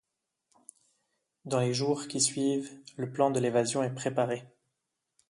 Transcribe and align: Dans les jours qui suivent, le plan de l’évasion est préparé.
Dans 1.45 1.59
les 1.59 1.75
jours 1.75 2.07
qui 2.07 2.21
suivent, 2.21 2.71
le 2.97 3.11
plan 3.11 3.29
de 3.29 3.39
l’évasion 3.39 3.83
est 3.83 3.93
préparé. 3.93 4.41